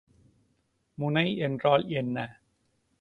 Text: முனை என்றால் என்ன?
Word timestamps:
முனை 0.97 1.37
என்றால் 1.37 1.89
என்ன? 1.89 2.17